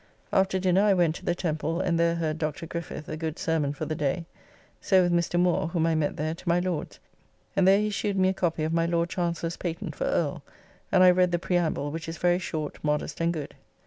After 0.33 0.57
dinner 0.57 0.81
I 0.81 0.95
went 0.95 1.13
to 1.17 1.25
the 1.25 1.35
Temple 1.35 1.79
and 1.79 1.99
there 1.99 2.15
heard 2.15 2.39
Dr. 2.39 2.65
Griffith, 2.65 3.07
a 3.07 3.15
good 3.15 3.37
sermon 3.37 3.71
for 3.71 3.85
the 3.85 3.93
day; 3.93 4.25
so 4.81 5.03
with 5.03 5.11
Mr. 5.13 5.39
Moore 5.39 5.67
(whom 5.67 5.85
I 5.85 5.93
met 5.93 6.17
there) 6.17 6.33
to 6.33 6.49
my 6.49 6.59
Lord's, 6.59 6.99
and 7.55 7.67
there 7.67 7.77
he 7.77 7.91
shewed 7.91 8.17
me 8.17 8.29
a 8.29 8.33
copy 8.33 8.63
of 8.63 8.73
my 8.73 8.87
Lord 8.87 9.09
Chancellor's 9.11 9.57
patent 9.57 9.95
for 9.95 10.05
Earl, 10.05 10.41
and 10.91 11.03
I 11.03 11.11
read 11.11 11.31
the 11.31 11.37
preamble, 11.37 11.91
which 11.91 12.09
is 12.09 12.17
very 12.17 12.39
short, 12.39 12.83
modest, 12.83 13.21
and 13.21 13.31
good. 13.31 13.53